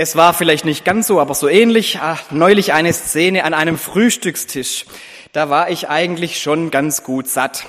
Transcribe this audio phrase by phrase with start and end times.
[0.00, 1.98] Es war vielleicht nicht ganz so, aber so ähnlich.
[2.00, 4.86] Ach, neulich eine Szene an einem Frühstückstisch.
[5.32, 7.66] Da war ich eigentlich schon ganz gut satt.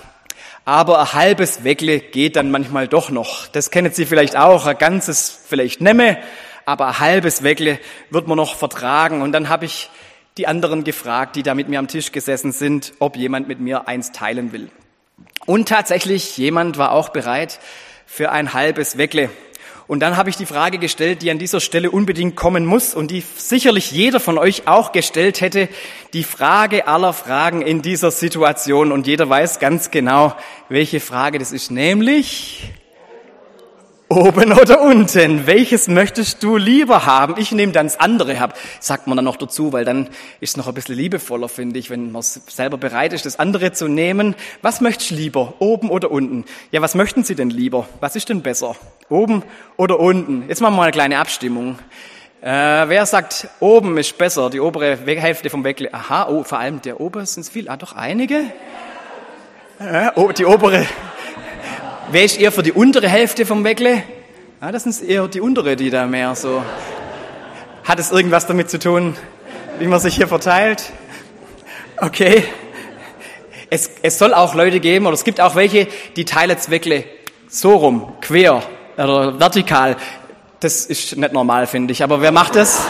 [0.63, 3.47] Aber ein halbes Weckle geht dann manchmal doch noch.
[3.47, 4.68] Das kennen Sie vielleicht auch.
[4.68, 6.20] Ein ganzes vielleicht nemme,
[6.65, 7.79] aber ein halbes Weckle
[8.11, 9.23] wird man noch vertragen.
[9.23, 9.89] Und dann habe ich
[10.38, 13.88] die anderen gefragt, die da mit mir am Tisch gesessen sind, ob jemand mit mir
[13.88, 14.70] eins teilen will.
[15.48, 17.59] Und tatsächlich, jemand war auch bereit
[18.05, 19.32] für ein halbes Weckle.
[19.90, 23.10] Und dann habe ich die Frage gestellt, die an dieser Stelle unbedingt kommen muss und
[23.10, 25.68] die sicherlich jeder von euch auch gestellt hätte,
[26.14, 28.92] die Frage aller Fragen in dieser Situation.
[28.92, 30.36] Und jeder weiß ganz genau,
[30.70, 32.72] welche Frage das ist, nämlich,
[34.11, 35.45] Oben oder unten?
[35.45, 37.36] Welches möchtest du lieber haben?
[37.38, 40.08] Ich nehme dann das andere, hab, sagt man dann noch dazu, weil dann
[40.39, 43.72] ist es noch ein bisschen liebevoller, finde ich, wenn man selber bereit ist, das andere
[43.72, 44.33] zu nehmen.
[44.63, 45.53] Was möchtest du lieber?
[45.59, 46.45] Oben oder unten?
[46.72, 47.88] Ja, was möchten Sie denn lieber?
[47.99, 48.75] Was ist denn besser?
[49.09, 49.44] Oben
[49.77, 50.45] oder unten?
[50.49, 51.77] Jetzt machen wir mal eine kleine Abstimmung.
[52.41, 55.94] Äh, wer sagt, oben ist besser, die obere Hälfte vom Weckle?
[55.94, 57.69] Aha, oh, vor allem der obere sind es viel.
[57.69, 58.45] Ah, doch einige?
[59.77, 60.88] Äh, oh, die obere
[62.11, 64.02] Wer ist eher für die untere Hälfte vom Weckle?
[64.59, 66.63] Ah, das sind eher die untere, die da mehr so.
[67.83, 69.16] Hat es irgendwas damit zu tun,
[69.77, 70.91] wie man sich hier verteilt?
[71.97, 72.45] Okay.
[73.69, 77.03] Es, es soll auch Leute geben, oder es gibt auch welche, die teilen das Weckle
[77.47, 78.63] so rum, quer
[78.97, 79.95] oder vertikal.
[80.61, 82.01] Das ist nicht normal, finde ich.
[82.03, 82.81] Aber wer macht das?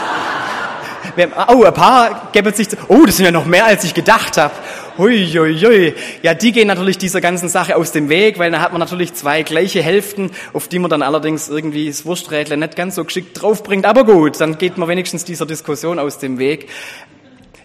[1.48, 4.54] Oh, ein paar geben sich, oh, das sind ja noch mehr, als ich gedacht habe.
[5.00, 5.94] Hui, hui, hui.
[6.22, 9.14] Ja, die gehen natürlich dieser ganzen Sache aus dem Weg, weil dann hat man natürlich
[9.14, 13.40] zwei gleiche Hälften, auf die man dann allerdings irgendwie das Wursträdle nicht ganz so geschickt
[13.40, 13.86] draufbringt.
[13.86, 16.68] Aber gut, dann geht man wenigstens dieser Diskussion aus dem Weg.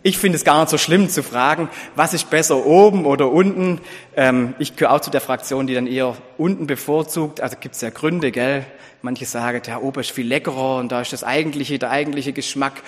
[0.08, 3.82] Ich finde es gar nicht so schlimm zu fragen, was ist besser, oben oder unten.
[4.16, 7.42] Ähm, ich gehöre auch zu der Fraktion, die dann eher unten bevorzugt.
[7.42, 8.68] Also gibt es ja Gründe, gell?
[9.02, 12.84] Manche sagen, der oben ist viel leckerer und da ist das eigentliche, der eigentliche Geschmack.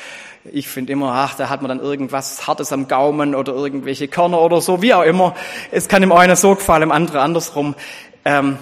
[0.51, 4.39] Ich finde immer, ach, da hat man dann irgendwas Hartes am Gaumen oder irgendwelche Körner
[4.39, 5.33] oder so, wie auch immer.
[5.71, 7.73] Es kann dem einen so gefallen, dem anderen andersrum.
[8.25, 8.59] Ähm,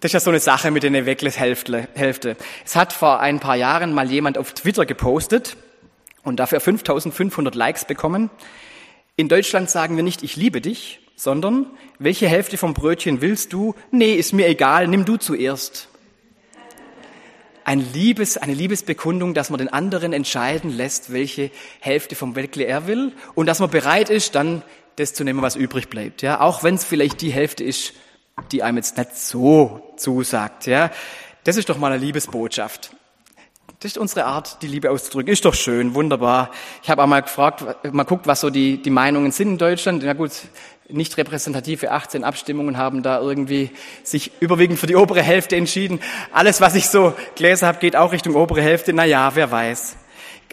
[0.00, 2.36] das ist ja so eine Sache mit den Weckles-Hälfte.
[2.64, 5.56] Es hat vor ein paar Jahren mal jemand auf Twitter gepostet,
[6.22, 8.30] und dafür 5500 Likes bekommen.
[9.16, 11.66] In Deutschland sagen wir nicht, ich liebe dich, sondern
[11.98, 13.74] welche Hälfte vom Brötchen willst du?
[13.90, 15.88] Nee, ist mir egal, nimm du zuerst.
[17.64, 21.50] Ein Liebes, eine Liebesbekundung, dass man den anderen entscheiden lässt, welche
[21.80, 24.62] Hälfte vom Weckle er will und dass man bereit ist, dann
[24.96, 26.22] das zu nehmen, was übrig bleibt.
[26.22, 27.92] Ja, auch wenn es vielleicht die Hälfte ist,
[28.52, 30.66] die einem jetzt nicht so zusagt.
[30.66, 30.90] Ja,
[31.44, 32.96] das ist doch mal eine Liebesbotschaft.
[33.80, 35.32] Das ist unsere Art, die Liebe auszudrücken.
[35.32, 36.50] Ist doch schön, wunderbar.
[36.82, 40.02] Ich habe mal gefragt, mal guckt, was so die, die Meinungen sind in Deutschland.
[40.04, 40.32] Na gut,
[40.90, 43.70] nicht repräsentative 18 Abstimmungen haben da irgendwie
[44.02, 45.98] sich überwiegend für die obere Hälfte entschieden.
[46.30, 48.92] Alles, was ich so gelesen habe, geht auch Richtung obere Hälfte.
[48.92, 49.96] Na ja, wer weiß.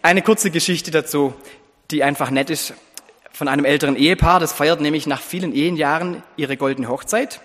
[0.04, 1.34] Eine kurze Geschichte dazu,
[1.92, 2.76] die einfach nett ist,
[3.38, 4.40] von einem älteren Ehepaar.
[4.40, 7.40] Das feiert nämlich nach vielen Ehenjahren ihre goldene Hochzeit.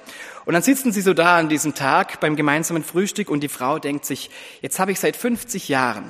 [0.46, 3.78] Und dann sitzen sie so da an diesem Tag beim gemeinsamen Frühstück und die Frau
[3.78, 4.30] denkt sich,
[4.62, 6.04] jetzt habe ich seit 50 Jahren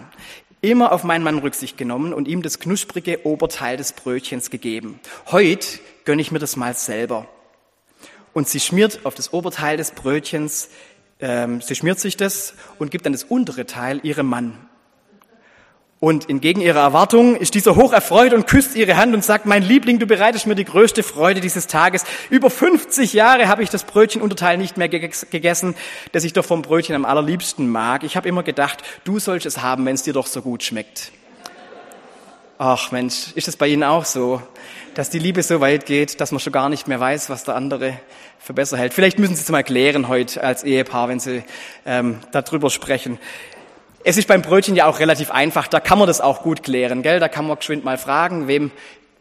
[0.61, 5.01] immer auf meinen Mann Rücksicht genommen und ihm das knusprige Oberteil des Brötchens gegeben.
[5.33, 5.67] Heute
[6.05, 7.27] gönne ich mir das mal selber.
[8.33, 10.71] Und sie schmiert auf das Oberteil des Brötchens,
[11.19, 14.57] ähm, sie schmiert sich das und gibt dann das untere Teil ihrem Mann.
[16.03, 19.63] Und entgegen ihrer Erwartung ist dieser hoch erfreut und küsst ihre Hand und sagt, mein
[19.63, 22.03] Liebling, du bereitest mir die größte Freude dieses Tages.
[22.29, 25.77] Über 50 Jahre habe ich das Brötchenunterteil nicht mehr gegessen,
[26.11, 28.03] das ich doch vom Brötchen am allerliebsten mag.
[28.03, 31.13] Ich habe immer gedacht, du sollst es haben, wenn es dir doch so gut schmeckt.
[32.59, 34.43] Ach Mensch, ist es bei Ihnen auch so,
[34.95, 37.55] dass die Liebe so weit geht, dass man schon gar nicht mehr weiß, was der
[37.55, 37.95] andere
[38.41, 38.93] für besser hält?
[38.93, 41.45] Vielleicht müssen Sie es mal klären heute als Ehepaar, wenn Sie
[41.87, 43.21] ähm, darüber sprechen.
[44.05, 47.03] Es ist beim Brötchen ja auch relativ einfach, da kann man das auch gut klären,
[47.03, 47.21] gell?
[47.21, 48.73] Da kann man geschwind mal fragen, wem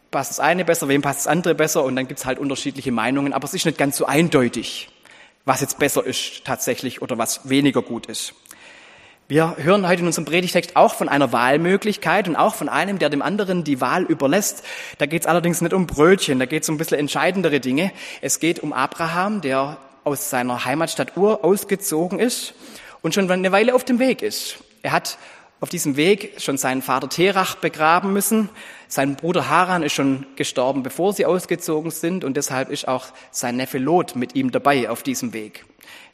[0.09, 3.31] passt das eine besser, wem passt das andere besser und dann gibt's halt unterschiedliche Meinungen,
[3.31, 4.89] aber es ist nicht ganz so eindeutig,
[5.45, 8.33] was jetzt besser ist tatsächlich oder was weniger gut ist.
[9.27, 13.09] Wir hören heute in unserem Predigtext auch von einer Wahlmöglichkeit und auch von einem, der
[13.09, 14.63] dem anderen die Wahl überlässt.
[14.97, 17.91] Da geht's allerdings nicht um Brötchen, da geht's um ein bisschen entscheidendere Dinge.
[18.21, 22.55] Es geht um Abraham, der aus seiner Heimatstadt Ur ausgezogen ist
[23.03, 24.57] und schon eine Weile auf dem Weg ist.
[24.81, 25.17] Er hat
[25.59, 28.49] auf diesem Weg schon seinen Vater Terach begraben müssen.
[28.87, 32.23] Sein Bruder Haran ist schon gestorben, bevor sie ausgezogen sind.
[32.23, 35.65] Und deshalb ist auch sein Neffe Lot mit ihm dabei auf diesem Weg.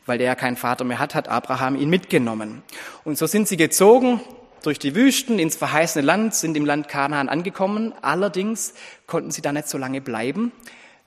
[0.06, 2.62] Weil er keinen Vater mehr hat, hat Abraham ihn mitgenommen.
[3.06, 4.20] Und so sind sie gezogen
[4.64, 7.94] durch die Wüsten ins verheißene Land, sind im Land Kanaan angekommen.
[8.02, 8.74] Allerdings
[9.06, 10.52] konnten sie da nicht so lange bleiben,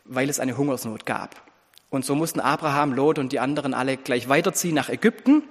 [0.07, 1.37] weil es eine Hungersnot gab.
[1.91, 5.43] Und so mussten Abraham, Lot und die anderen alle gleich weiterziehen nach Ägypten.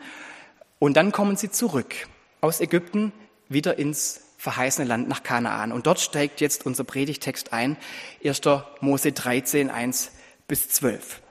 [0.80, 1.94] Und dann kommen sie zurück
[2.42, 3.12] aus Ägypten
[3.50, 5.72] wieder ins verheißene Land nach Kanaan.
[5.72, 7.78] Und dort steigt jetzt unser Predigtext ein,
[8.24, 8.42] 1.
[8.80, 10.12] Mose 13, 1
[10.48, 11.22] bis 12.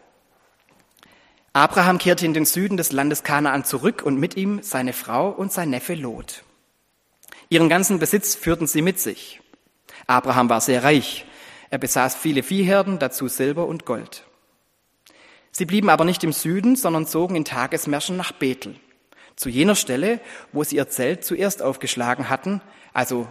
[1.55, 5.51] Abraham kehrte in den Süden des Landes Kanaan zurück und mit ihm seine Frau und
[5.51, 6.45] sein Neffe Lot.
[7.49, 9.41] Ihren ganzen Besitz führten sie mit sich.
[10.07, 11.25] Abraham war sehr reich.
[11.71, 14.25] Er besaß viele Viehherden, dazu Silber und Gold.
[15.51, 18.77] Sie blieben aber nicht im Süden, sondern zogen in Tagesmärschen nach Bethel,
[19.39, 20.21] zu jener Stelle,
[20.53, 22.61] wo sie ihr Zelt zuerst aufgeschlagen hatten,
[22.93, 23.29] also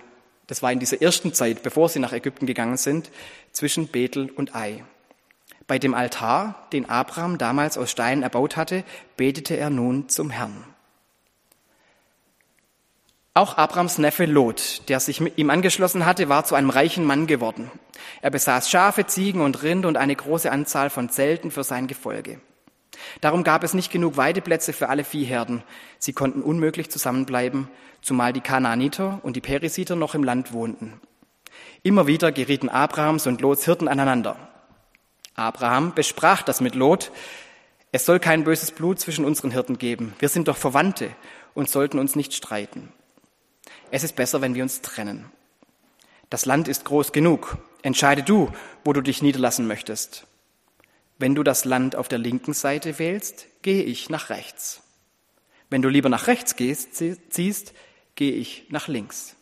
[0.48, 3.12] das war in dieser ersten Zeit, bevor sie nach Ägypten gegangen sind,
[3.51, 4.86] zwischen Bethel und Ai.
[5.68, 8.86] Bei dem Altar, den Abraham damals aus Steinen erbaut hatte,
[9.18, 10.63] betete er nun zum Herrn.
[13.33, 17.69] Auch Abrams Neffe Lot, der sich ihm angeschlossen hatte, war zu einem reichen Mann geworden.
[18.21, 22.39] Er besaß Schafe, Ziegen und Rind und eine große Anzahl von Zelten für sein Gefolge.
[23.21, 25.63] Darum gab es nicht genug Weideplätze für alle Viehherden.
[25.99, 27.69] Sie konnten unmöglich zusammenbleiben,
[28.01, 30.99] zumal die Kanaaniter und die Perisiter noch im Land wohnten.
[31.83, 34.38] Immer wieder gerieten Abrahams und Lots Hirten aneinander.
[35.35, 37.11] Abraham besprach das mit Lot.
[37.91, 40.13] Es soll kein böses Blut zwischen unseren Hirten geben.
[40.19, 41.09] Wir sind doch Verwandte
[41.53, 42.91] und sollten uns nicht streiten.
[43.91, 45.25] Es ist besser, wenn wir uns trennen.
[46.29, 47.57] Das Land ist groß genug.
[47.83, 48.51] Entscheide du,
[48.83, 50.26] wo du dich niederlassen möchtest.
[51.19, 54.81] Wenn du das Land auf der linken Seite wählst, gehe ich nach rechts.
[55.69, 57.73] Wenn du lieber nach rechts gehst, ziehst,
[58.15, 59.35] gehe ich nach links.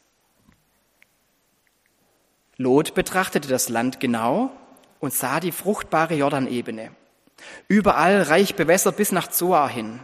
[2.57, 4.51] Lot betrachtete das Land genau
[4.99, 6.91] und sah die fruchtbare Jordanebene.
[7.67, 9.99] Überall reich bewässert bis nach Zoar hin.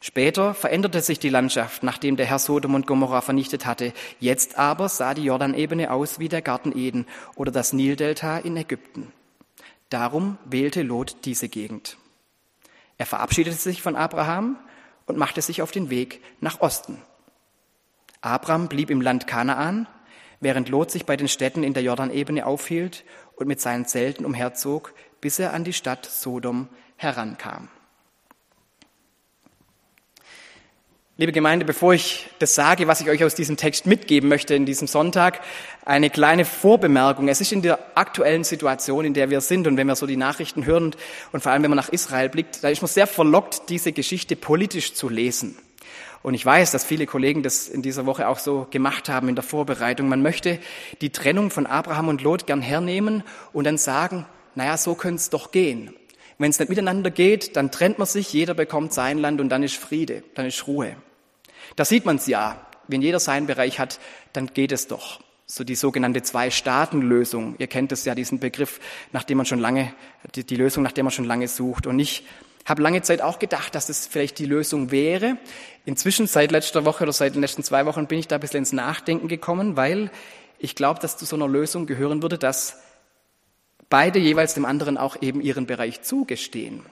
[0.00, 3.92] Später veränderte sich die Landschaft, nachdem der Herr Sodom und Gomorra vernichtet hatte.
[4.20, 9.12] Jetzt aber sah die Jordanebene aus wie der Garten Eden oder das Nildelta in Ägypten.
[9.88, 11.96] Darum wählte Lot diese Gegend.
[12.98, 14.58] Er verabschiedete sich von Abraham
[15.06, 17.00] und machte sich auf den Weg nach Osten.
[18.20, 19.86] Abraham blieb im Land Kanaan,
[20.40, 23.04] während Lot sich bei den Städten in der Jordanebene aufhielt
[23.36, 27.68] und mit seinen Zelten umherzog, bis er an die Stadt Sodom herankam.
[31.20, 34.66] Liebe Gemeinde, bevor ich das sage, was ich euch aus diesem Text mitgeben möchte in
[34.66, 35.40] diesem Sonntag,
[35.84, 37.26] eine kleine Vorbemerkung.
[37.26, 40.16] Es ist in der aktuellen Situation, in der wir sind und wenn wir so die
[40.16, 40.94] Nachrichten hören
[41.32, 44.36] und vor allem wenn man nach Israel blickt, da ist man sehr verlockt, diese Geschichte
[44.36, 45.58] politisch zu lesen.
[46.22, 49.34] Und ich weiß, dass viele Kollegen das in dieser Woche auch so gemacht haben in
[49.34, 50.08] der Vorbereitung.
[50.08, 50.60] Man möchte
[51.00, 54.24] die Trennung von Abraham und Lot gern hernehmen und dann sagen,
[54.54, 55.96] naja, so könnte es doch gehen.
[56.38, 59.64] Wenn es nicht miteinander geht, dann trennt man sich, jeder bekommt sein Land und dann
[59.64, 60.94] ist Friede, dann ist Ruhe.
[61.76, 62.66] Da sieht man es ja.
[62.86, 64.00] Wenn jeder seinen Bereich hat,
[64.32, 65.20] dann geht es doch.
[65.46, 67.56] So die sogenannte Zwei-Staaten-Lösung.
[67.58, 68.80] Ihr kennt es ja, diesen Begriff,
[69.12, 69.92] nach dem man schon lange,
[70.34, 71.86] die, die Lösung, nach der man schon lange sucht.
[71.86, 72.24] Und ich
[72.66, 75.38] habe lange Zeit auch gedacht, dass das vielleicht die Lösung wäre.
[75.86, 78.58] Inzwischen, seit letzter Woche oder seit den letzten zwei Wochen, bin ich da ein bisschen
[78.58, 80.10] ins Nachdenken gekommen, weil
[80.58, 82.82] ich glaube, dass zu so einer Lösung gehören würde, dass
[83.88, 86.82] beide jeweils dem anderen auch eben ihren Bereich zugestehen.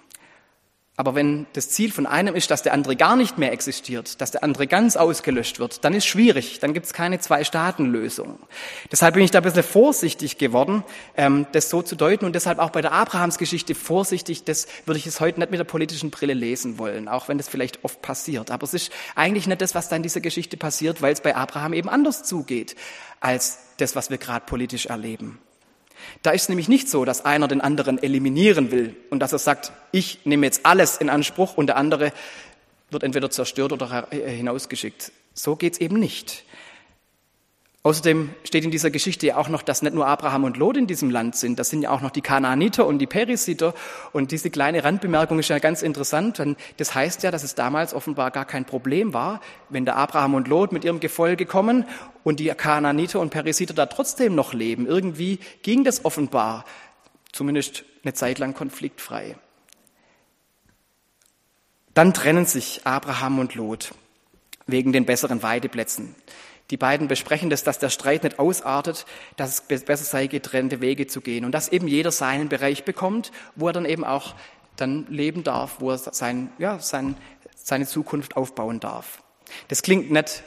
[0.98, 4.30] Aber wenn das Ziel von einem ist, dass der andere gar nicht mehr existiert, dass
[4.30, 8.38] der andere ganz ausgelöscht wird, dann ist schwierig, dann gibt es keine Zwei-Staaten-Lösung.
[8.90, 10.84] Deshalb bin ich da ein bisschen vorsichtig geworden,
[11.14, 15.06] ähm, das so zu deuten und deshalb auch bei der Abrahamsgeschichte vorsichtig, das würde ich
[15.06, 18.50] es heute nicht mit der politischen Brille lesen wollen, auch wenn das vielleicht oft passiert.
[18.50, 21.36] Aber es ist eigentlich nicht das, was da in dieser Geschichte passiert, weil es bei
[21.36, 22.74] Abraham eben anders zugeht
[23.20, 25.40] als das, was wir gerade politisch erleben.
[26.22, 29.38] Da ist es nämlich nicht so, dass einer den anderen eliminieren will und dass er
[29.38, 32.12] sagt, ich nehme jetzt alles in Anspruch und der andere
[32.90, 35.12] wird entweder zerstört oder hinausgeschickt.
[35.34, 36.44] So geht's eben nicht.
[37.86, 40.88] Außerdem steht in dieser Geschichte ja auch noch, dass nicht nur Abraham und Lot in
[40.88, 43.74] diesem Land sind, das sind ja auch noch die Kanaaniter und die Perisiter.
[44.12, 47.94] Und diese kleine Randbemerkung ist ja ganz interessant, denn das heißt ja, dass es damals
[47.94, 51.84] offenbar gar kein Problem war, wenn der Abraham und Lot mit ihrem Gefolge kommen
[52.24, 54.88] und die Kanaaniter und Perisiter da trotzdem noch leben.
[54.88, 56.64] Irgendwie ging das offenbar,
[57.30, 59.36] zumindest eine Zeit lang konfliktfrei.
[61.94, 63.92] Dann trennen sich Abraham und Lot
[64.66, 66.16] wegen den besseren Weideplätzen.
[66.70, 69.06] Die beiden besprechen das, dass der Streit nicht ausartet,
[69.36, 73.30] dass es besser sei, getrennte Wege zu gehen und dass eben jeder seinen Bereich bekommt,
[73.54, 74.34] wo er dann eben auch
[74.76, 77.16] dann leben darf, wo er sein, ja, sein,
[77.54, 79.22] seine Zukunft aufbauen darf.
[79.68, 80.42] Das klingt nicht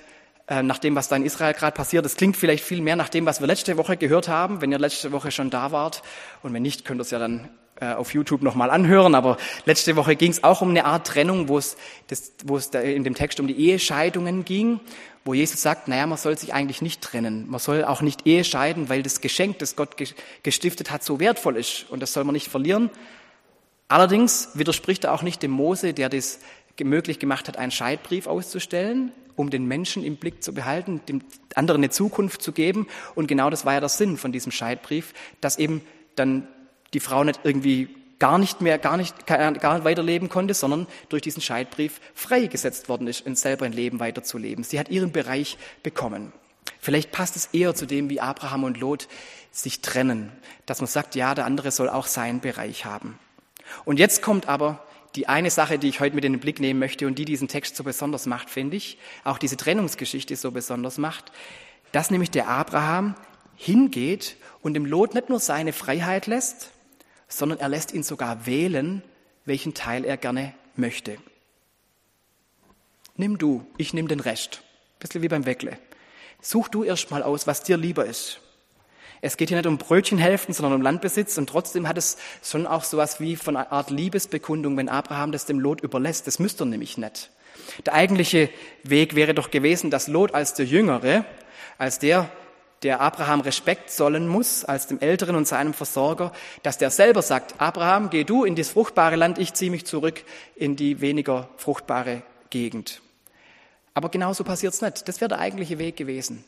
[0.48, 2.04] äh, nach dem, was da in Israel gerade passiert.
[2.06, 4.80] Das klingt vielleicht viel mehr nach dem, was wir letzte Woche gehört haben, wenn ihr
[4.80, 6.02] letzte Woche schon da wart.
[6.44, 7.50] Und wenn nicht, könnt ihr es ja dann
[7.86, 9.16] auf YouTube nochmal anhören.
[9.16, 12.68] Aber letzte Woche ging es auch um eine Art Trennung, wo es, das, wo es
[12.68, 14.80] in dem Text um die Ehescheidungen ging
[15.26, 17.46] wo Jesus sagt, naja, man soll sich eigentlich nicht trennen.
[17.50, 19.96] Man soll auch nicht Ehe scheiden, weil das Geschenk, das Gott
[20.42, 21.86] gestiftet hat, so wertvoll ist.
[21.90, 22.90] Und das soll man nicht verlieren.
[23.90, 26.40] Allerdings widerspricht er auch nicht dem Mose, der das
[26.82, 31.22] möglich gemacht hat, einen Scheidbrief auszustellen um den Menschen im Blick zu behalten, dem
[31.56, 32.88] anderen eine Zukunft zu geben.
[33.16, 35.82] Und genau das war ja der Sinn von diesem Scheidbrief, dass eben
[36.16, 36.46] dann
[36.94, 41.42] die Frau nicht irgendwie gar nicht mehr, gar nicht, gar weiterleben konnte, sondern durch diesen
[41.42, 44.64] Scheidbrief freigesetzt worden ist, selber ein Leben weiterzuleben.
[44.64, 46.34] Sie hat ihren Bereich bekommen.
[46.80, 49.08] Vielleicht passt es eher zu dem, wie Abraham und Lot
[49.52, 50.32] sich trennen,
[50.66, 53.18] dass man sagt, ja, der andere soll auch seinen Bereich haben.
[53.86, 54.84] Und jetzt kommt aber
[55.16, 57.48] die eine Sache, die ich heute mit in den Blick nehmen möchte und die diesen
[57.48, 61.32] Text so besonders macht, finde ich, auch diese Trennungsgeschichte so besonders macht,
[61.92, 63.16] dass nämlich der Abraham
[63.56, 66.70] hingeht und dem Lot nicht nur seine Freiheit lässt,
[67.30, 69.02] sondern er lässt ihn sogar wählen,
[69.46, 71.18] welchen Teil er gerne möchte.
[73.16, 74.62] Nimm du, ich nimm den Rest.
[75.00, 75.78] Bisschen wie beim Weckle.
[76.42, 78.42] Such du erst mal aus, was dir lieber ist.
[79.22, 82.86] Es geht hier nicht um Brötchenhälften, sondern um Landbesitz und trotzdem hat es schon auch
[82.86, 86.28] sowas wie von einer Art Liebesbekundung, wenn Abraham das dem Lot überlässt.
[86.28, 87.30] Das müsste er nämlich nicht.
[87.86, 88.50] Der eigentliche
[88.84, 91.26] Weg wäre doch gewesen, dass Lot als der Jüngere,
[91.78, 92.32] als der,
[92.84, 96.32] der Abraham Respekt zollen muss, als dem Älteren und seinem Versorger,
[96.64, 100.24] dass der selber sagt, Abraham, geh du in das fruchtbare Land, ich ziehe mich zurück
[100.56, 103.02] in die weniger fruchtbare Gegend.
[103.94, 105.08] Aber genauso passiert es nicht.
[105.08, 106.44] Das wäre der eigentliche Weg gewesen.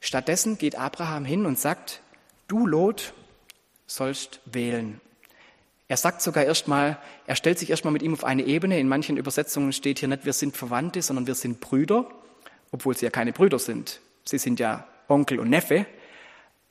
[0.00, 2.00] Stattdessen geht Abraham hin und sagt,
[2.48, 3.12] du Lot
[3.86, 5.00] sollst wählen.
[5.88, 8.80] Er sagt sogar erstmal, er stellt sich erstmal mit ihm auf eine Ebene.
[8.80, 12.06] In manchen Übersetzungen steht hier nicht, wir sind Verwandte, sondern wir sind Brüder,
[12.72, 14.00] obwohl sie ja keine Brüder sind.
[14.24, 15.86] Sie sind ja Onkel und Neffe.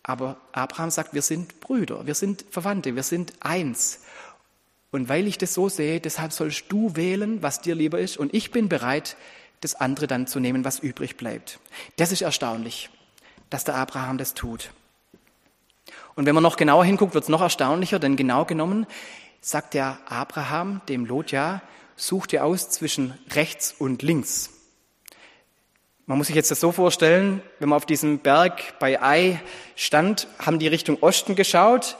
[0.04, 4.02] Aber Abraham sagt, wir sind Brüder, wir sind Verwandte, wir sind eins.
[4.92, 8.18] Und weil ich das so sehe, deshalb sollst du wählen, was dir lieber ist.
[8.18, 9.18] Und ich bin bereit,
[9.62, 11.60] das andere dann zu nehmen, was übrig bleibt.
[11.98, 12.90] Das ist erstaunlich,
[13.50, 14.70] dass der Abraham das tut.
[16.16, 18.86] Und wenn man noch genauer hinguckt, wird es noch erstaunlicher, denn genau genommen
[19.42, 21.62] sagt der Abraham dem Lot ja,
[21.96, 24.55] such dir aus zwischen rechts und links.
[26.08, 29.42] Man muss sich jetzt das so vorstellen, wenn man auf diesem Berg bei Ei
[29.76, 31.98] stand, haben die Richtung Osten geschaut.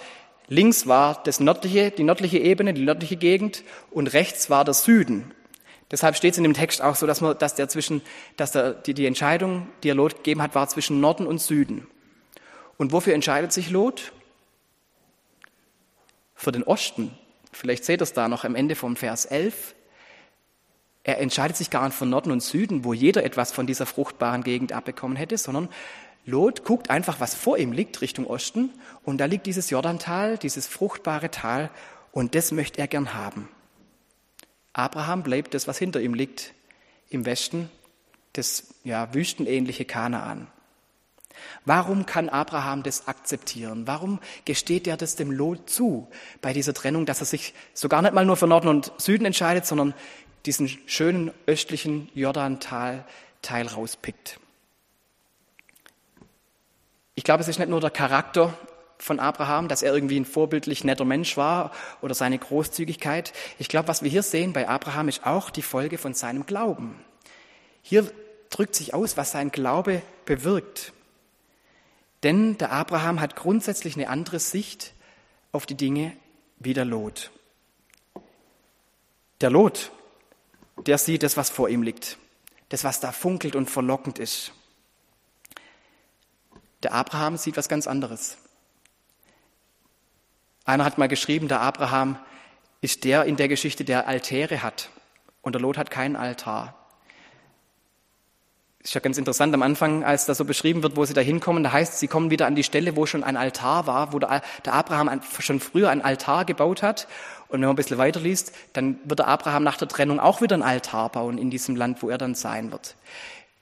[0.48, 5.34] Links war das nördliche, die nördliche Ebene, die nördliche Gegend und rechts war der Süden.
[5.90, 8.02] Deshalb steht es in dem Text auch so, dass, man, dass, der zwischen,
[8.38, 11.88] dass der, die, die Entscheidung, die er Lot gegeben hat, war zwischen Norden und Süden.
[12.78, 14.12] Und wofür entscheidet sich Lot?
[16.36, 17.18] Für den Osten.
[17.52, 19.75] Vielleicht seht ihr es da noch am Ende vom Vers 11.
[21.08, 24.44] Er entscheidet sich gar nicht für Norden und Süden, wo jeder etwas von dieser fruchtbaren
[24.44, 25.70] Gegend abbekommen hätte, sondern
[26.26, 28.72] Lot guckt einfach, was vor ihm liegt, Richtung Osten.
[29.04, 31.70] Und da liegt dieses Jordantal, dieses fruchtbare Tal.
[32.12, 33.48] Und das möchte er gern haben.
[34.74, 36.56] Abraham bleibt das, was hinter ihm liegt,
[37.10, 37.70] im Westen,
[38.34, 40.48] das ja, wüstenähnliche Kanaan.
[41.66, 43.86] Warum kann Abraham das akzeptieren?
[43.86, 46.08] Warum gesteht er das dem Lot zu
[46.42, 49.26] bei dieser Trennung, dass er sich so gar nicht mal nur für Norden und Süden
[49.26, 49.94] entscheidet, sondern
[50.46, 54.40] diesen schönen östlichen Jordantal-Teil rauspickt?
[57.16, 58.58] Ich glaube, es ist nicht nur der Charakter
[58.98, 61.72] von Abraham, dass er irgendwie ein vorbildlich netter Mensch war
[62.02, 63.34] oder seine Großzügigkeit.
[63.60, 67.00] Ich glaube, was wir hier sehen bei Abraham ist auch die Folge von seinem Glauben.
[67.82, 68.10] Hier
[68.50, 70.94] drückt sich aus, was sein Glaube bewirkt.
[72.24, 74.94] Denn der Abraham hat grundsätzlich eine andere Sicht
[75.52, 76.14] auf die Dinge
[76.58, 77.32] wie der Lot.
[79.42, 79.92] Der Lot,
[80.78, 82.18] der sieht das, was vor ihm liegt,
[82.70, 84.52] das, was da funkelt und verlockend ist.
[86.84, 88.38] Der Abraham sieht was ganz anderes.
[90.66, 92.18] Einer hat mal geschrieben, der Abraham
[92.82, 94.90] ist der in der Geschichte, der Altäre hat.
[95.42, 96.85] Und der Lot hat keinen Altar.
[98.86, 101.64] Ist ja ganz interessant am Anfang, als das so beschrieben wird, wo sie da hinkommen,
[101.64, 104.44] da heißt, sie kommen wieder an die Stelle, wo schon ein Altar war, wo der,
[104.64, 107.08] der Abraham schon früher ein Altar gebaut hat.
[107.48, 110.56] Und wenn man ein bisschen weiterliest, dann wird der Abraham nach der Trennung auch wieder
[110.56, 112.96] ein Altar bauen in diesem Land, wo er dann sein wird.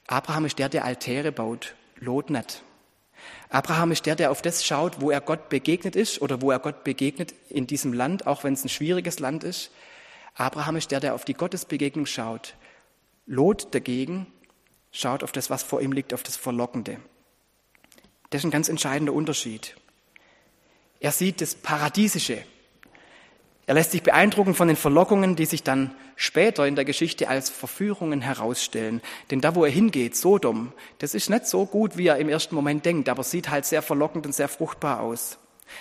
[0.07, 2.61] Abraham ist der, der Altäre baut, Lot nicht.
[3.47, 6.59] Abraham ist der, der auf das schaut, wo er Gott begegnet ist oder wo er
[6.59, 9.71] Gott begegnet in diesem Land, auch wenn es ein schwieriges Land ist.
[10.35, 12.55] Abraham ist der, der auf die Gottesbegegnung schaut.
[13.25, 14.27] Lot dagegen
[14.93, 16.97] schaut auf das, was vor ihm liegt, auf das Verlockende.
[18.29, 19.75] Das ist ein ganz entscheidender Unterschied.
[21.01, 22.45] Er sieht das Paradiesische,
[23.65, 27.50] er lässt sich beeindrucken von den Verlockungen, die sich dann später in der Geschichte als
[27.50, 29.01] Verführungen herausstellen.
[29.31, 32.55] Denn da, wo er hingeht, Sodom, das ist nicht so gut, wie er im ersten
[32.55, 35.38] Moment denkt, aber sieht halt sehr verlockend und sehr fruchtbar aus.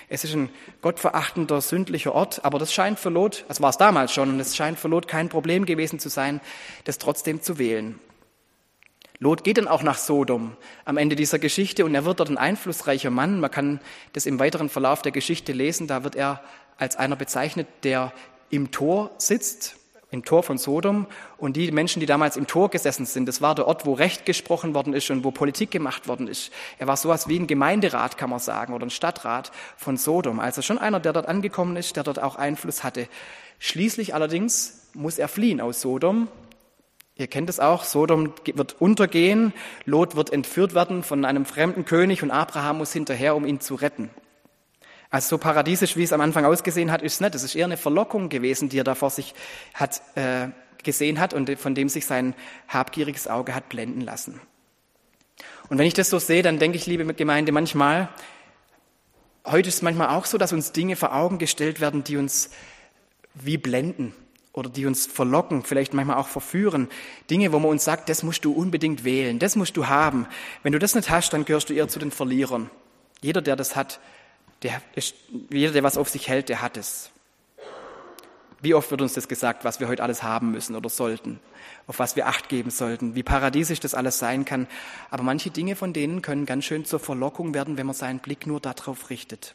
[0.08, 0.48] Es ist ein
[0.80, 4.56] gottverachtender, sündlicher Ort, aber das scheint für Lot, das war es damals schon, und es
[4.56, 6.40] scheint für Lot kein Problem gewesen zu sein,
[6.84, 7.98] das trotzdem zu wählen.
[9.22, 12.38] Lot geht dann auch nach Sodom am Ende dieser Geschichte und er wird dort ein
[12.38, 13.38] einflussreicher Mann.
[13.38, 13.78] Man kann
[14.14, 15.86] das im weiteren Verlauf der Geschichte lesen.
[15.86, 16.42] Da wird er
[16.76, 18.12] als einer bezeichnet, der
[18.50, 19.76] im Tor sitzt.
[20.10, 21.06] im Tor von Sodom.
[21.38, 24.26] Und die Menschen, die damals im Tor gesessen sind, das war der Ort, wo Recht
[24.26, 26.50] gesprochen worden ist und wo Politik gemacht worden ist.
[26.80, 30.40] Er war sowas wie ein Gemeinderat, kann man sagen, oder ein Stadtrat von Sodom.
[30.40, 33.06] Also schon einer, der dort angekommen ist, der dort auch Einfluss hatte.
[33.60, 36.26] Schließlich allerdings muss er fliehen aus Sodom.
[37.16, 39.52] Ihr kennt es auch, Sodom wird untergehen,
[39.84, 43.74] Lot wird entführt werden von einem fremden König und Abraham muss hinterher, um ihn zu
[43.74, 44.10] retten.
[45.10, 47.34] Also so paradiesisch, wie es am Anfang ausgesehen hat, ist es nicht.
[47.34, 49.34] Es ist eher eine Verlockung gewesen, die er da vor sich
[49.74, 50.48] hat, äh,
[50.82, 52.34] gesehen hat und von dem sich sein
[52.66, 54.40] habgieriges Auge hat blenden lassen.
[55.68, 58.08] Und wenn ich das so sehe, dann denke ich, liebe Gemeinde, manchmal,
[59.46, 62.50] heute ist es manchmal auch so, dass uns Dinge vor Augen gestellt werden, die uns
[63.34, 64.14] wie blenden
[64.52, 66.88] oder die uns verlocken, vielleicht manchmal auch verführen.
[67.30, 70.26] Dinge, wo man uns sagt, das musst du unbedingt wählen, das musst du haben.
[70.62, 72.70] Wenn du das nicht hast, dann gehörst du eher zu den Verlierern.
[73.22, 74.00] Jeder, der das hat,
[74.62, 75.14] der ist,
[75.50, 77.10] jeder, der was auf sich hält, der hat es.
[78.60, 81.40] Wie oft wird uns das gesagt, was wir heute alles haben müssen oder sollten,
[81.88, 84.68] auf was wir Acht geben sollten, wie paradiesisch das alles sein kann.
[85.10, 88.46] Aber manche Dinge von denen können ganz schön zur Verlockung werden, wenn man seinen Blick
[88.46, 89.54] nur darauf richtet.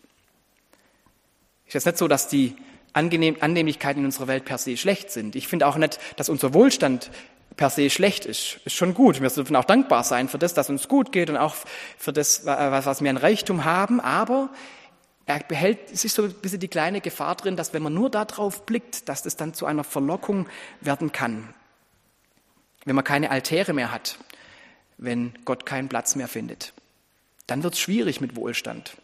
[1.67, 2.55] Ist es nicht so, dass die
[2.97, 5.35] Annehmlichkeiten in unserer Welt per se schlecht sind.
[5.35, 7.11] Ich finde auch nicht, dass unser Wohlstand
[7.55, 8.59] per se schlecht ist.
[8.65, 9.21] Ist schon gut.
[9.21, 11.55] Wir dürfen auch dankbar sein für das, dass uns gut geht und auch
[11.97, 13.99] für das, was wir an Reichtum haben.
[13.99, 14.49] Aber
[15.25, 18.65] er behält, ist so ein bisschen die kleine Gefahr drin, dass wenn man nur darauf
[18.65, 20.47] blickt, dass das dann zu einer Verlockung
[20.81, 21.53] werden kann.
[22.85, 24.17] Wenn man keine Altäre mehr hat,
[24.97, 26.73] wenn Gott keinen Platz mehr findet,
[27.45, 28.97] dann wird es schwierig mit Wohlstand.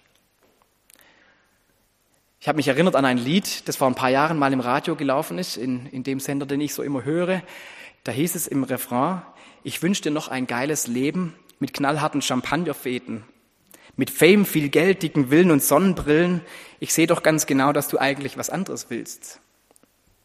[2.44, 4.98] Ich habe mich erinnert an ein Lied, das vor ein paar Jahren mal im Radio
[4.98, 7.42] gelaufen ist, in, in dem Sender, den ich so immer höre.
[8.04, 9.22] Da hieß es im Refrain,
[9.64, 13.24] ich wünsche dir noch ein geiles Leben mit knallharten Champagnerfäden
[13.96, 16.42] mit Fame, viel Geld, dicken Willen und Sonnenbrillen.
[16.82, 19.40] Ich sehe doch ganz genau, dass du eigentlich was anderes willst.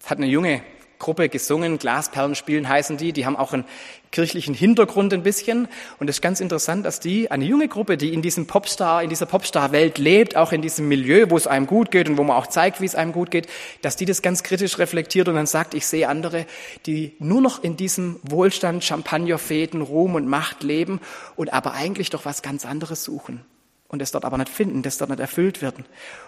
[0.01, 0.61] Das hat eine junge
[0.99, 3.65] Gruppe gesungen, Glasperlen spielen heißen die, die haben auch einen
[4.11, 5.69] kirchlichen Hintergrund ein bisschen.
[5.99, 9.11] Und es ist ganz interessant, dass die, eine junge Gruppe, die in diesem Popstar, in
[9.11, 12.37] dieser Popstar-Welt lebt, auch in diesem Milieu, wo es einem gut geht und wo man
[12.37, 13.49] auch zeigt, wie es einem gut geht,
[13.83, 16.47] dass die das ganz kritisch reflektiert und dann sagt, ich sehe andere,
[16.87, 21.01] die nur noch in diesem Wohlstand, Champagnerfäden, Ruhm und Macht leben
[21.37, 23.45] und aber eigentlich doch was ganz anderes suchen
[23.89, 25.87] und es dort aber nicht finden, das dort nicht erfüllt werden.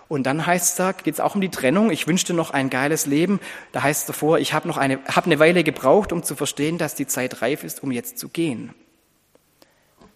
[0.08, 1.90] Und dann heißt es da, geht es auch um die Trennung.
[1.90, 3.38] Ich wünschte noch ein geiles Leben.
[3.72, 6.78] Da heißt es davor, ich habe noch eine, habe eine Weile gebraucht, um zu verstehen,
[6.78, 8.74] dass die Zeit reif ist, um jetzt zu gehen.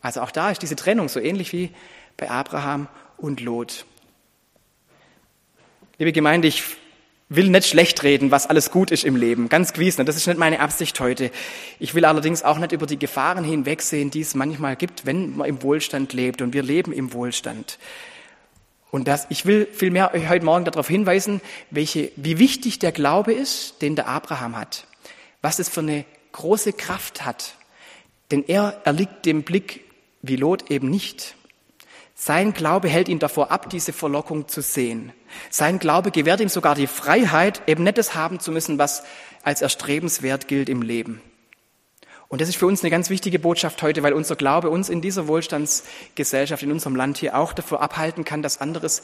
[0.01, 1.71] Also auch da ist diese Trennung so ähnlich wie
[2.17, 3.85] bei Abraham und Lot.
[5.99, 6.65] Liebe Gemeinde, ich
[7.29, 9.49] will nicht schlecht reden, was alles gut ist im Leben.
[9.49, 10.09] Ganz gewiss nicht.
[10.09, 11.31] Das ist nicht meine Absicht heute.
[11.79, 15.49] Ich will allerdings auch nicht über die Gefahren hinwegsehen, die es manchmal gibt, wenn man
[15.49, 16.43] im Wohlstand lebt.
[16.43, 17.79] Und wir leben im Wohlstand.
[18.91, 23.33] Und das, ich will vielmehr euch heute Morgen darauf hinweisen, welche, wie wichtig der Glaube
[23.33, 24.87] ist, den der Abraham hat.
[25.43, 27.55] Was es für eine große Kraft hat.
[28.31, 29.85] Denn er erliegt dem Blick
[30.23, 31.35] wie Lot eben nicht.
[32.15, 35.13] Sein Glaube hält ihn davor ab, diese Verlockung zu sehen.
[35.51, 39.03] Sein Glaube gewährt ihm sogar die Freiheit, eben nicht das haben zu müssen, was
[39.43, 41.21] als erstrebenswert gilt im Leben.
[42.29, 45.01] Und das ist für uns eine ganz wichtige Botschaft heute, weil unser Glaube uns in
[45.01, 49.03] dieser Wohlstandsgesellschaft, in unserem Land hier auch davor abhalten kann, dass anderes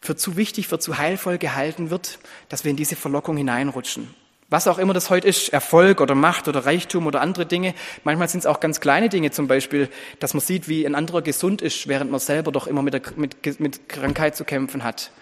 [0.00, 4.14] für zu wichtig, für zu heilvoll gehalten wird, dass wir in diese Verlockung hineinrutschen.
[4.50, 7.72] Was auch immer das heute ist, Erfolg oder Macht oder Reichtum oder andere Dinge.
[8.02, 11.22] Manchmal sind es auch ganz kleine Dinge, zum Beispiel, dass man sieht, wie ein anderer
[11.22, 15.12] gesund ist, während man selber doch immer mit, der, mit, mit Krankheit zu kämpfen hat.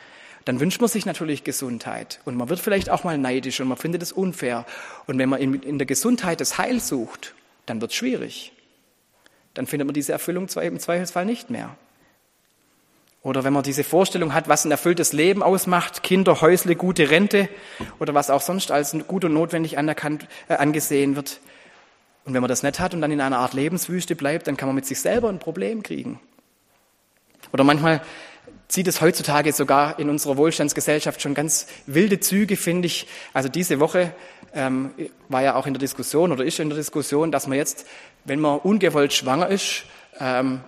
[0.46, 2.20] Dann wünscht man sich natürlich Gesundheit.
[2.24, 4.64] Und man wird vielleicht auch mal neidisch und man findet es unfair.
[5.06, 7.34] Und wenn man in, in der Gesundheit das Heil sucht,
[7.66, 8.52] dann wird es schwierig.
[9.52, 11.76] Dann findet man diese Erfüllung im Zweifelsfall nicht mehr.
[13.28, 17.50] Oder wenn man diese Vorstellung hat, was ein erfülltes Leben ausmacht, Kinder, Häusle, gute Rente
[17.98, 21.38] oder was auch sonst als gut und notwendig anerkannt, äh, angesehen wird.
[22.24, 24.66] Und wenn man das nicht hat und dann in einer Art Lebenswüste bleibt, dann kann
[24.66, 26.20] man mit sich selber ein Problem kriegen.
[27.52, 28.00] Oder manchmal
[28.66, 33.08] zieht es heutzutage sogar in unserer Wohlstandsgesellschaft schon ganz wilde Züge, finde ich.
[33.34, 34.14] Also diese Woche
[34.54, 34.92] ähm,
[35.28, 37.86] war ja auch in der Diskussion oder ist in der Diskussion, dass man jetzt,
[38.24, 39.84] wenn man ungewollt schwanger ist,
[40.18, 40.60] ähm,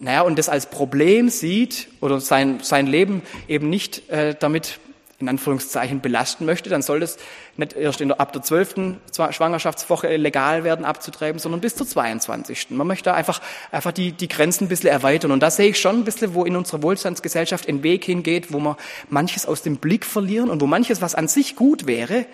[0.00, 4.78] naja, und das als Problem sieht oder sein, sein Leben eben nicht äh, damit
[5.18, 7.16] in Anführungszeichen belasten möchte, dann soll das
[7.56, 12.68] nicht erst der, ab der zwölften Schwangerschaftswoche legal werden, abzutreiben, sondern bis zur 22.
[12.70, 13.40] Man möchte einfach,
[13.72, 15.32] einfach die, die Grenzen ein bisschen erweitern.
[15.32, 18.58] Und da sehe ich schon ein bisschen, wo in unserer Wohlstandsgesellschaft ein Weg hingeht, wo
[18.58, 18.76] man
[19.08, 22.26] manches aus dem Blick verlieren und wo manches, was an sich gut wäre,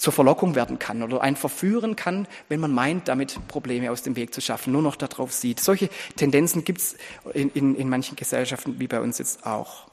[0.00, 4.16] zur Verlockung werden kann oder einen verführen kann, wenn man meint, damit Probleme aus dem
[4.16, 5.60] Weg zu schaffen, nur noch darauf sieht.
[5.60, 6.96] Solche Tendenzen gibt es
[7.34, 9.86] in, in, in manchen Gesellschaften wie bei uns jetzt auch.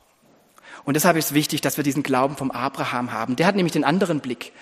[0.86, 3.36] Und deshalb ist wichtig, dass wir diesen Glauben vom Abraham haben.
[3.36, 4.54] Der hat nämlich den anderen Blick.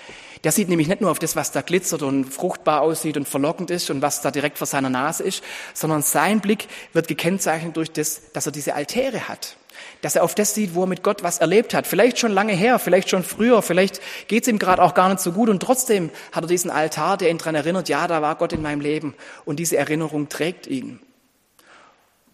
[0.44, 3.70] Der sieht nämlich nicht nur auf das, was da glitzert und fruchtbar aussieht und verlockend
[3.70, 5.44] ist und was da direkt vor seiner Nase ist,
[5.76, 9.58] sondern sein Blick wird gekennzeichnet durch das, dass er diese Altäre hat.
[10.02, 11.88] Dass er auf das sieht, wo er mit Gott was erlebt hat.
[11.88, 15.20] Vielleicht schon lange her, vielleicht schon früher, vielleicht geht es ihm gerade auch gar nicht
[15.20, 18.36] so gut und trotzdem hat er diesen Altar, der ihn daran erinnert, ja, da war
[18.36, 21.00] Gott in meinem Leben und diese Erinnerung trägt ihn.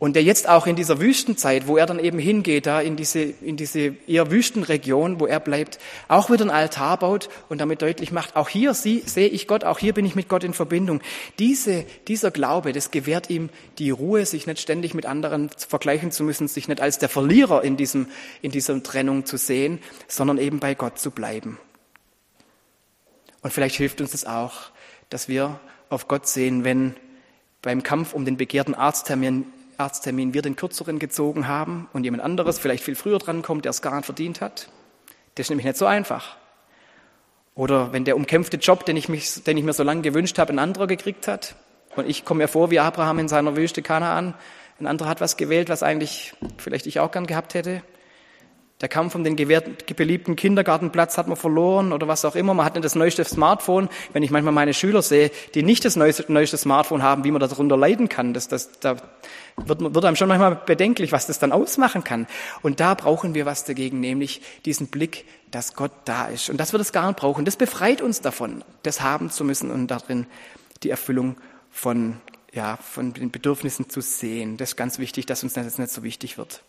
[0.01, 3.19] Und der jetzt auch in dieser Wüstenzeit, wo er dann eben hingeht, da in diese,
[3.19, 8.11] in diese eher Wüstenregion, wo er bleibt, auch wieder ein Altar baut und damit deutlich
[8.11, 11.01] macht, auch hier sie, sehe ich Gott, auch hier bin ich mit Gott in Verbindung.
[11.37, 16.23] Diese, dieser Glaube, das gewährt ihm die Ruhe, sich nicht ständig mit anderen vergleichen zu
[16.23, 18.07] müssen, sich nicht als der Verlierer in diesem,
[18.41, 21.59] in dieser Trennung zu sehen, sondern eben bei Gott zu bleiben.
[23.43, 24.71] Und vielleicht hilft uns das auch,
[25.11, 25.59] dass wir
[25.89, 26.95] auf Gott sehen, wenn
[27.61, 29.45] beim Kampf um den begehrten Arzttermin
[29.81, 33.81] Arzttermin wir den kürzeren gezogen haben und jemand anderes vielleicht viel früher drankommt, der es
[33.81, 34.69] gar nicht verdient hat.
[35.35, 36.35] Das ist nämlich nicht so einfach.
[37.55, 40.53] Oder wenn der umkämpfte Job, den ich, mich, den ich mir so lange gewünscht habe,
[40.53, 41.55] ein anderer gekriegt hat.
[41.95, 44.33] Und ich komme mir vor wie Abraham in seiner Wüste Kanaan.
[44.79, 47.81] Ein anderer hat was gewählt, was eigentlich vielleicht ich auch gern gehabt hätte.
[48.81, 52.55] Der Kampf um den beliebten Kindergartenplatz hat man verloren oder was auch immer.
[52.55, 53.89] Man hat nicht das neueste Smartphone.
[54.11, 57.77] Wenn ich manchmal meine Schüler sehe, die nicht das neueste, Smartphone haben, wie man darunter
[57.77, 58.97] leiden kann, das, das, da
[59.57, 62.25] wird, wird einem schon manchmal bedenklich, was das dann ausmachen kann.
[62.63, 66.49] Und da brauchen wir was dagegen, nämlich diesen Blick, dass Gott da ist.
[66.49, 67.45] Und dass wir das gar nicht brauchen.
[67.45, 70.25] Das befreit uns davon, das haben zu müssen und darin
[70.81, 71.37] die Erfüllung
[71.69, 72.17] von,
[72.51, 74.57] ja, von den Bedürfnissen zu sehen.
[74.57, 76.63] Das ist ganz wichtig, dass uns das nicht so wichtig wird.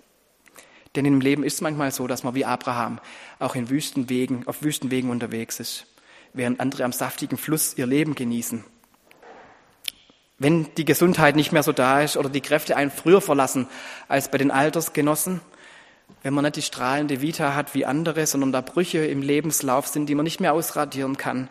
[0.95, 3.01] Denn im Leben ist es manchmal so, dass man wie Abraham
[3.39, 5.87] auch in Wüstenwegen, auf Wüstenwegen unterwegs ist,
[6.35, 8.65] während andere am saftigen Fluss ihr Leben genießen.
[10.39, 13.69] Wenn die Gesundheit nicht mehr so da ist oder die Kräfte einen früher verlassen
[14.09, 15.41] als bei den Altersgenossen,
[16.23, 20.07] wenn man nicht die strahlende Vita hat wie andere, sondern da Brüche im Lebenslauf sind,
[20.07, 21.49] die man nicht mehr ausradieren kann,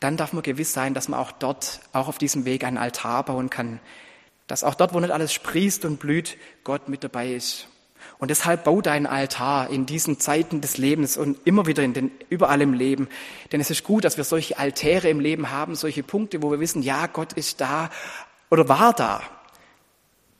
[0.00, 3.24] dann darf man gewiss sein, dass man auch dort, auch auf diesem Weg einen Altar
[3.24, 3.80] bauen kann.
[4.46, 7.68] Dass auch dort, wo nicht alles sprießt und blüht, Gott mit dabei ist.
[8.18, 12.10] Und deshalb bau deinen Altar in diesen Zeiten des Lebens und immer wieder in den,
[12.30, 13.08] überall im Leben.
[13.52, 16.60] Denn es ist gut, dass wir solche Altäre im Leben haben, solche Punkte, wo wir
[16.60, 17.90] wissen, ja, Gott ist da
[18.50, 19.22] oder war da.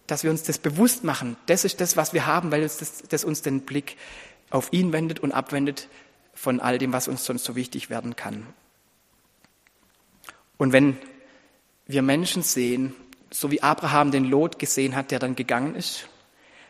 [0.07, 1.37] Dass wir uns das bewusst machen.
[1.47, 3.97] Das ist das, was wir haben, weil uns das, das uns den Blick
[4.51, 5.88] auf ihn wendet und abwendet
[6.33, 8.47] von all dem, was uns sonst so wichtig werden kann.
[10.57, 10.97] Und wenn
[11.87, 12.95] wir Menschen sehen,
[13.31, 16.09] so wie Abraham den Lot gesehen hat, der dann gegangen ist,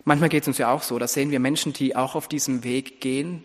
[0.09, 2.63] Manchmal geht es uns ja auch so, da sehen wir Menschen, die auch auf diesem
[2.63, 3.43] Weg gehen.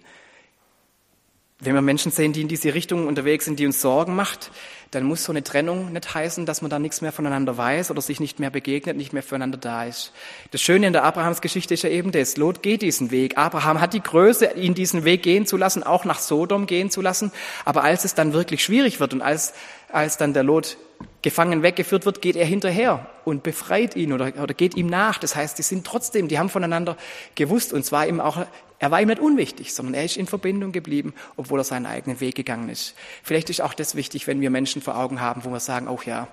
[1.63, 4.49] Wenn wir Menschen sehen, die in diese Richtung unterwegs sind, die uns Sorgen macht,
[4.89, 8.01] dann muss so eine Trennung nicht heißen, dass man da nichts mehr voneinander weiß oder
[8.01, 10.11] sich nicht mehr begegnet, nicht mehr füreinander da ist.
[10.49, 12.35] Das Schöne in der Abrahamsgeschichte ist ja eben das.
[12.35, 13.37] Lot geht diesen Weg.
[13.37, 16.99] Abraham hat die Größe, ihn diesen Weg gehen zu lassen, auch nach Sodom gehen zu
[16.99, 17.31] lassen.
[17.63, 19.53] Aber als es dann wirklich schwierig wird und als,
[19.91, 20.77] als dann der Lot
[21.21, 25.19] gefangen weggeführt wird, geht er hinterher und befreit ihn oder, oder geht ihm nach.
[25.19, 26.97] Das heißt, die sind trotzdem, die haben voneinander
[27.35, 28.45] gewusst und zwar ihm auch,
[28.81, 32.19] er war ihm nicht unwichtig, sondern er ist in Verbindung geblieben, obwohl er seinen eigenen
[32.19, 32.95] Weg gegangen ist.
[33.21, 36.01] Vielleicht ist auch das wichtig, wenn wir Menschen vor Augen haben, wo wir sagen, auch
[36.01, 36.27] ja,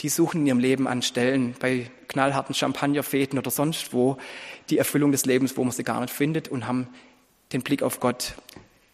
[0.00, 4.18] die suchen in ihrem Leben an Stellen bei knallharten Champagnerfäden oder sonst wo
[4.70, 6.86] die Erfüllung des Lebens, wo man sie gar nicht findet und haben
[7.52, 8.34] den Blick auf Gott,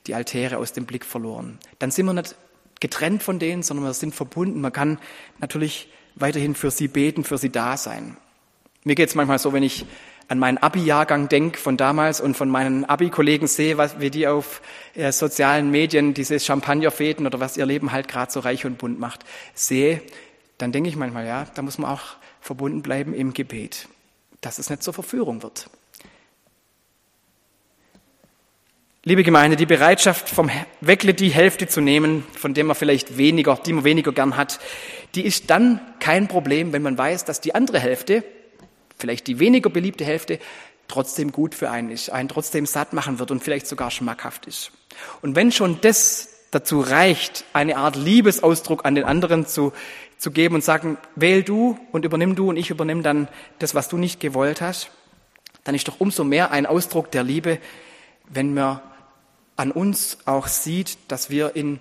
[0.06, 1.58] die Altäre aus dem Blick verloren.
[1.80, 2.34] Dann sind wir nicht
[2.80, 4.58] getrennt von denen, sondern wir sind verbunden.
[4.62, 4.98] Man kann
[5.38, 8.16] natürlich weiterhin für sie beten, für sie da sein.
[8.84, 9.84] Mir geht es manchmal so, wenn ich
[10.30, 14.62] an meinen Abi-Jahrgang denke von damals und von meinen Abi-Kollegen sehe, was, wie die auf
[14.94, 19.00] äh, sozialen Medien diese Champagnerfäden oder was ihr Leben halt gerade so reich und bunt
[19.00, 20.00] macht, sehe,
[20.56, 22.02] dann denke ich manchmal, ja, da muss man auch
[22.40, 23.88] verbunden bleiben im Gebet,
[24.40, 25.68] dass es nicht zur Verführung wird.
[29.02, 30.48] Liebe Gemeinde, die Bereitschaft vom
[30.80, 34.60] Weckle die Hälfte zu nehmen, von dem man vielleicht weniger, die man weniger gern hat,
[35.16, 38.22] die ist dann kein Problem, wenn man weiß, dass die andere Hälfte,
[39.00, 40.38] vielleicht die weniger beliebte Hälfte,
[40.88, 44.72] trotzdem gut für einen ist, einen trotzdem satt machen wird und vielleicht sogar schmackhaft ist.
[45.22, 49.72] Und wenn schon das dazu reicht, eine Art Liebesausdruck an den anderen zu,
[50.18, 53.28] zu geben und sagen, wähl du und übernimm du und ich übernimm dann
[53.60, 54.90] das, was du nicht gewollt hast,
[55.64, 57.58] dann ist doch umso mehr ein Ausdruck der Liebe,
[58.28, 58.82] wenn wir
[59.56, 61.80] an uns auch sieht, dass wir in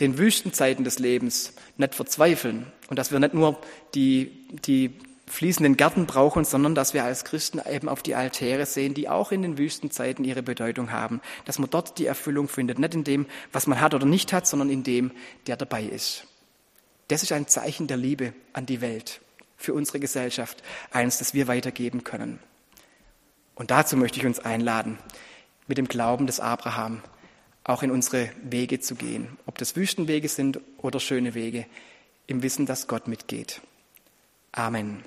[0.00, 3.58] den Wüstenzeiten des Lebens nicht verzweifeln und dass wir nicht nur
[3.94, 4.92] die, die
[5.26, 9.32] fließenden Gärten brauchen, sondern dass wir als Christen eben auf die Altäre sehen, die auch
[9.32, 13.26] in den Wüstenzeiten ihre Bedeutung haben, dass man dort die Erfüllung findet, nicht in dem,
[13.52, 15.12] was man hat oder nicht hat, sondern in dem,
[15.46, 16.26] der dabei ist.
[17.08, 19.20] Das ist ein Zeichen der Liebe an die Welt,
[19.56, 22.38] für unsere Gesellschaft, eins, das wir weitergeben können.
[23.54, 24.98] Und dazu möchte ich uns einladen,
[25.66, 27.02] mit dem Glauben des Abraham
[27.62, 31.66] auch in unsere Wege zu gehen, ob das Wüstenwege sind oder schöne Wege,
[32.26, 33.60] im Wissen, dass Gott mitgeht.
[34.52, 35.04] Amen.